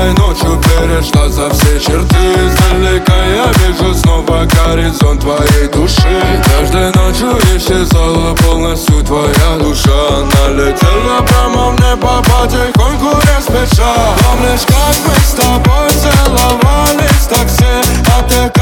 Темной 0.00 0.14
ночью 0.14 0.58
перешла 0.62 1.28
за 1.28 1.50
все 1.50 1.78
черты. 1.78 2.16
Издалека 2.16 3.22
я 3.26 3.52
вижу 3.58 3.94
снова 3.94 4.46
горизонт 4.46 5.20
твоей 5.20 5.68
души. 5.68 6.42
Каждой 6.46 6.90
ночью 6.94 7.38
исчезала 7.54 8.34
полностью 8.36 9.02
твоя 9.02 9.58
душа. 9.60 10.24
Налетела 10.48 11.20
прямо 11.26 11.70
в 11.70 11.80
небо, 11.80 12.22
потихоньку 12.22 13.14
не 13.16 13.42
спеша 13.42 13.94
Помнишь, 14.22 14.64
как 14.66 14.96
мы 15.06 15.14
с 15.22 15.32
тобой 15.34 15.90
целовались 15.90 17.20
в 17.20 17.28
такси, 17.28 17.64
а 18.06 18.22
ты 18.22 18.59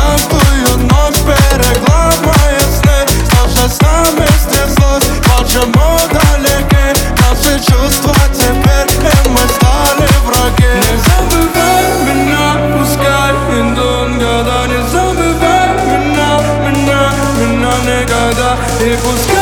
buscar. 18.97 19.38